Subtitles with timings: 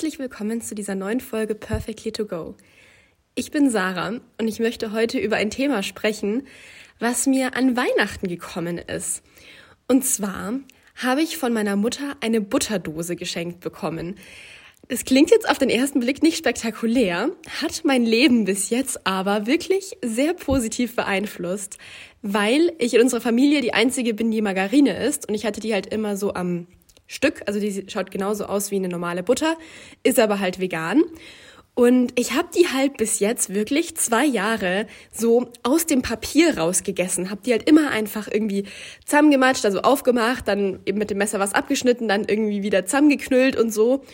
[0.00, 2.54] herzlich willkommen zu dieser neuen Folge Perfectly to Go.
[3.34, 6.46] Ich bin Sarah und ich möchte heute über ein Thema sprechen,
[6.98, 9.22] was mir an Weihnachten gekommen ist.
[9.88, 10.54] Und zwar
[10.96, 14.14] habe ich von meiner Mutter eine Butterdose geschenkt bekommen.
[14.88, 19.46] Das klingt jetzt auf den ersten Blick nicht spektakulär, hat mein Leben bis jetzt aber
[19.46, 21.76] wirklich sehr positiv beeinflusst,
[22.22, 25.74] weil ich in unserer Familie die einzige bin, die Margarine ist und ich hatte die
[25.74, 26.68] halt immer so am
[27.10, 27.42] Stück.
[27.46, 29.56] Also die schaut genauso aus wie eine normale Butter,
[30.04, 31.02] ist aber halt vegan.
[31.74, 37.30] Und ich habe die halt bis jetzt wirklich zwei Jahre so aus dem Papier rausgegessen.
[37.30, 38.64] Habe die halt immer einfach irgendwie
[39.04, 43.72] zusammengematscht, also aufgemacht, dann eben mit dem Messer was abgeschnitten, dann irgendwie wieder zusammengeknüllt und
[43.72, 44.04] so.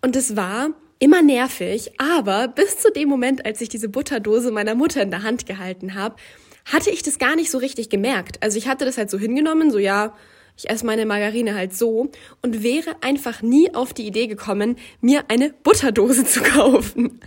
[0.00, 4.74] Und es war immer nervig, aber bis zu dem Moment, als ich diese Butterdose meiner
[4.74, 6.16] Mutter in der Hand gehalten habe,
[6.64, 8.42] hatte ich das gar nicht so richtig gemerkt.
[8.42, 10.14] Also ich hatte das halt so hingenommen, so ja,
[10.56, 12.10] ich esse meine Margarine halt so
[12.42, 17.20] und wäre einfach nie auf die Idee gekommen, mir eine Butterdose zu kaufen.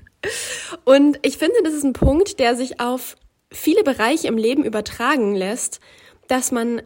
[0.84, 3.16] Und ich finde, das ist ein Punkt, der sich auf
[3.52, 5.80] viele Bereiche im Leben übertragen lässt,
[6.28, 6.82] dass man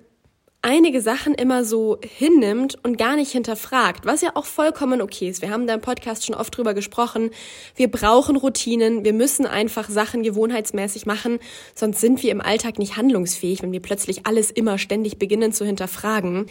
[0.63, 5.41] einige Sachen immer so hinnimmt und gar nicht hinterfragt, was ja auch vollkommen okay ist.
[5.41, 7.29] Wir haben da im Podcast schon oft drüber gesprochen.
[7.75, 11.39] Wir brauchen Routinen, wir müssen einfach Sachen gewohnheitsmäßig machen,
[11.75, 15.65] sonst sind wir im Alltag nicht handlungsfähig, wenn wir plötzlich alles immer ständig beginnen zu
[15.65, 16.47] hinterfragen.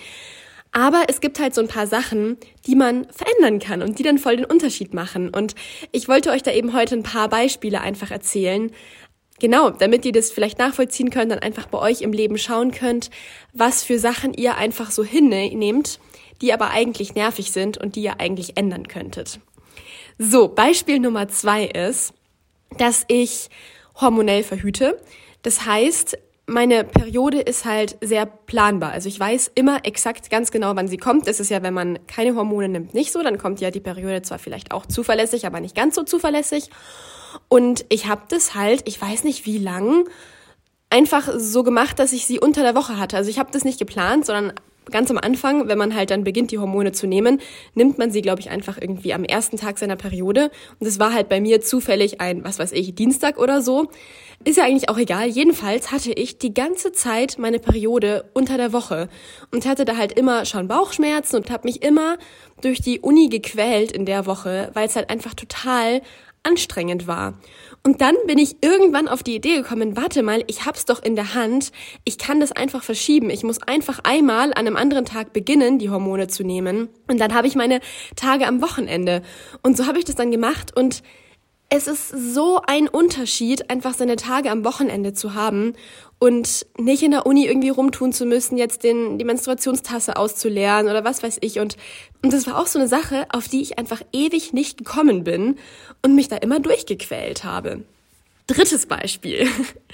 [0.72, 4.19] Aber es gibt halt so ein paar Sachen, die man verändern kann und die dann
[4.19, 5.28] voll den Unterschied machen.
[5.28, 5.54] Und
[5.91, 8.70] ich wollte euch da eben heute ein paar Beispiele einfach erzählen,
[9.42, 13.10] Genau, damit ihr das vielleicht nachvollziehen könnt, dann einfach bei euch im Leben schauen könnt,
[13.52, 15.98] was für Sachen ihr einfach so hinnehmt,
[16.40, 19.40] die aber eigentlich nervig sind und die ihr eigentlich ändern könntet.
[20.16, 22.14] So, Beispiel Nummer zwei ist,
[22.78, 23.48] dass ich
[24.00, 25.02] hormonell verhüte.
[25.42, 28.90] Das heißt, meine Periode ist halt sehr planbar.
[28.92, 31.26] Also ich weiß immer exakt ganz genau, wann sie kommt.
[31.28, 33.22] Das ist ja, wenn man keine Hormone nimmt, nicht so.
[33.22, 36.70] Dann kommt ja die Periode zwar vielleicht auch zuverlässig, aber nicht ganz so zuverlässig.
[37.48, 40.08] Und ich habe das halt, ich weiß nicht wie lang,
[40.91, 43.16] einfach so gemacht, dass ich sie unter der Woche hatte.
[43.16, 44.52] Also ich habe das nicht geplant, sondern
[44.91, 47.41] ganz am Anfang, wenn man halt dann beginnt, die Hormone zu nehmen,
[47.75, 50.50] nimmt man sie, glaube ich, einfach irgendwie am ersten Tag seiner Periode.
[50.81, 53.88] Und es war halt bei mir zufällig ein, was weiß ich, Dienstag oder so.
[54.44, 55.28] Ist ja eigentlich auch egal.
[55.28, 59.09] Jedenfalls hatte ich die ganze Zeit meine Periode unter der Woche
[59.53, 62.19] und hatte da halt immer schon Bauchschmerzen und habe mich immer
[62.60, 66.03] durch die Uni gequält in der Woche, weil es halt einfach total
[66.42, 67.34] anstrengend war.
[67.84, 71.16] Und dann bin ich irgendwann auf die Idee gekommen, warte mal, ich hab's doch in
[71.16, 71.72] der Hand,
[72.04, 73.30] ich kann das einfach verschieben.
[73.30, 76.88] Ich muss einfach einmal an einem anderen Tag beginnen, die Hormone zu nehmen.
[77.08, 77.81] Und dann habe ich meine
[78.16, 79.22] Tage am Wochenende.
[79.62, 81.02] Und so habe ich das dann gemacht und
[81.75, 85.72] es ist so ein Unterschied, einfach seine Tage am Wochenende zu haben
[86.19, 91.03] und nicht in der Uni irgendwie rumtun zu müssen, jetzt den, die Menstruationstasse auszuleeren oder
[91.03, 91.61] was weiß ich.
[91.61, 91.78] Und,
[92.22, 95.56] und das war auch so eine Sache, auf die ich einfach ewig nicht gekommen bin
[96.03, 97.84] und mich da immer durchgequält habe.
[98.48, 99.47] Drittes Beispiel,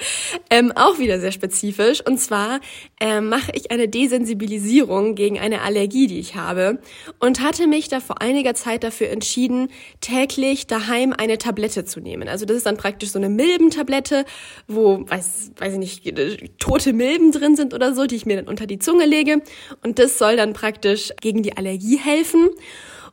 [0.51, 2.01] ähm, auch wieder sehr spezifisch.
[2.05, 2.61] Und zwar
[2.99, 6.79] ähm, mache ich eine Desensibilisierung gegen eine Allergie, die ich habe.
[7.19, 9.69] Und hatte mich da vor einiger Zeit dafür entschieden,
[10.01, 12.29] täglich daheim eine Tablette zu nehmen.
[12.29, 14.25] Also das ist dann praktisch so eine Milbentablette,
[14.67, 18.49] wo, weiß, weiß ich nicht, tote Milben drin sind oder so, die ich mir dann
[18.49, 19.43] unter die Zunge lege.
[19.83, 22.49] Und das soll dann praktisch gegen die Allergie helfen.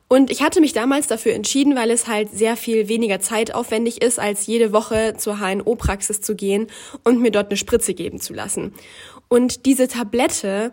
[0.08, 4.20] Und ich hatte mich damals dafür entschieden, weil es halt sehr viel weniger zeitaufwendig ist,
[4.20, 6.68] als jede Woche zur HNO-Praxis zu gehen
[7.02, 8.72] und mir dort eine Spritze geben zu lassen.
[9.28, 10.72] Und diese Tablette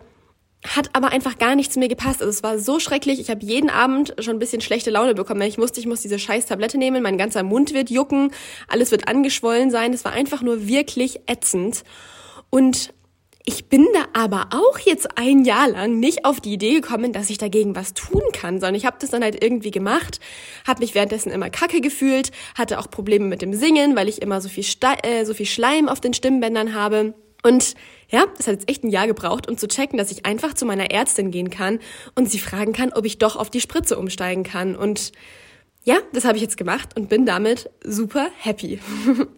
[0.66, 2.22] hat aber einfach gar nicht zu mir gepasst.
[2.22, 3.20] Also es war so schrecklich.
[3.20, 6.00] Ich habe jeden Abend schon ein bisschen schlechte Laune bekommen, weil ich musste, ich muss
[6.00, 7.02] diese scheiß Tablette nehmen.
[7.02, 8.30] Mein ganzer Mund wird jucken,
[8.68, 9.92] alles wird angeschwollen sein.
[9.92, 11.82] Es war einfach nur wirklich ätzend.
[12.50, 12.94] Und
[13.46, 17.28] ich bin da aber auch jetzt ein Jahr lang nicht auf die Idee gekommen, dass
[17.28, 20.18] ich dagegen was tun kann, sondern ich habe das dann halt irgendwie gemacht,
[20.66, 24.40] habe mich währenddessen immer kacke gefühlt, hatte auch Probleme mit dem Singen, weil ich immer
[24.40, 27.12] so viel, Ste äh, so viel Schleim auf den Stimmbändern habe.
[27.42, 27.74] Und
[28.08, 30.64] ja, das hat jetzt echt ein Jahr gebraucht, um zu checken, dass ich einfach zu
[30.64, 31.80] meiner Ärztin gehen kann
[32.14, 34.74] und sie fragen kann, ob ich doch auf die Spritze umsteigen kann.
[34.74, 35.12] Und
[35.82, 38.80] ja, das habe ich jetzt gemacht und bin damit super happy.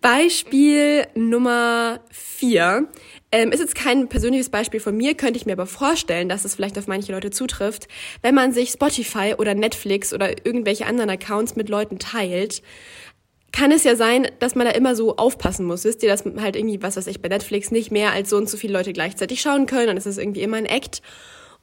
[0.00, 2.88] Beispiel Nummer vier
[3.32, 6.54] ähm, ist jetzt kein persönliches Beispiel von mir, könnte ich mir aber vorstellen, dass es
[6.54, 7.86] vielleicht auf manche Leute zutrifft.
[8.22, 12.62] Wenn man sich Spotify oder Netflix oder irgendwelche anderen Accounts mit Leuten teilt,
[13.52, 15.84] kann es ja sein, dass man da immer so aufpassen muss.
[15.84, 18.48] Wisst ihr, dass halt irgendwie, was weiß ich, bei Netflix nicht mehr als so und
[18.48, 21.02] so viele Leute gleichzeitig schauen können und es ist irgendwie immer ein Act.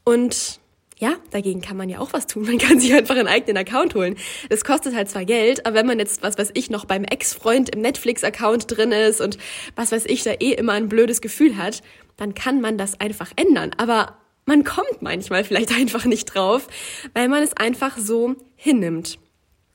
[0.03, 0.59] Und
[0.99, 2.43] ja, dagegen kann man ja auch was tun.
[2.43, 4.15] Man kann sich einfach einen eigenen Account holen.
[4.49, 7.69] Das kostet halt zwar Geld, aber wenn man jetzt, was weiß ich, noch beim Ex-Freund
[7.69, 9.37] im Netflix-Account drin ist und
[9.75, 11.83] was weiß ich, da eh immer ein blödes Gefühl hat,
[12.15, 13.71] dann kann man das einfach ändern.
[13.77, 16.67] Aber man kommt manchmal vielleicht einfach nicht drauf,
[17.13, 19.19] weil man es einfach so hinnimmt.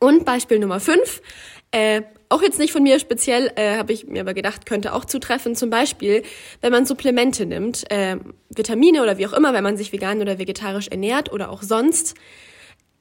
[0.00, 1.22] Und Beispiel Nummer 5,
[1.70, 2.02] äh,
[2.32, 5.54] auch jetzt nicht von mir speziell, äh, habe ich mir aber gedacht, könnte auch zutreffen.
[5.54, 6.22] Zum Beispiel,
[6.60, 8.16] wenn man Supplemente nimmt, äh,
[8.48, 12.14] Vitamine oder wie auch immer, wenn man sich vegan oder vegetarisch ernährt oder auch sonst,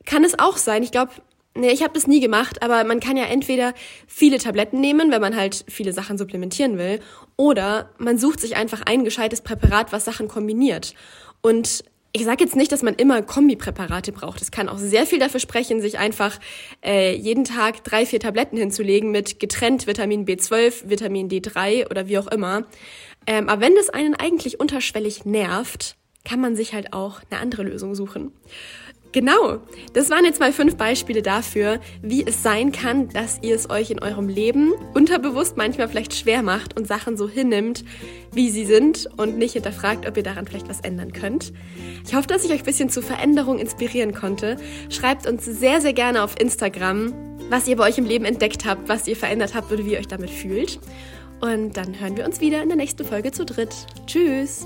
[0.05, 0.83] kann es auch sein.
[0.83, 1.11] Ich glaube,
[1.55, 3.73] nee, ich habe das nie gemacht, aber man kann ja entweder
[4.07, 6.99] viele Tabletten nehmen, wenn man halt viele Sachen supplementieren will,
[7.37, 10.93] oder man sucht sich einfach ein gescheites Präparat, was Sachen kombiniert.
[11.41, 14.41] Und ich sage jetzt nicht, dass man immer Kombipräparate braucht.
[14.41, 16.39] Es kann auch sehr viel dafür sprechen, sich einfach
[16.83, 22.17] äh, jeden Tag drei, vier Tabletten hinzulegen mit getrennt Vitamin B12, Vitamin D3 oder wie
[22.17, 22.65] auch immer.
[23.27, 27.63] Ähm, aber wenn das einen eigentlich unterschwellig nervt, kann man sich halt auch eine andere
[27.63, 28.33] Lösung suchen.
[29.13, 29.59] Genau,
[29.93, 33.91] das waren jetzt mal fünf Beispiele dafür, wie es sein kann, dass ihr es euch
[33.91, 37.83] in eurem Leben unterbewusst manchmal vielleicht schwer macht und Sachen so hinnimmt,
[38.33, 41.51] wie sie sind und nicht hinterfragt, ob ihr daran vielleicht was ändern könnt.
[42.05, 44.55] Ich hoffe, dass ich euch ein bisschen zur Veränderung inspirieren konnte.
[44.89, 47.13] Schreibt uns sehr, sehr gerne auf Instagram,
[47.49, 49.99] was ihr bei euch im Leben entdeckt habt, was ihr verändert habt oder wie ihr
[49.99, 50.79] euch damit fühlt.
[51.41, 53.75] Und dann hören wir uns wieder in der nächsten Folge zu dritt.
[54.05, 54.65] Tschüss!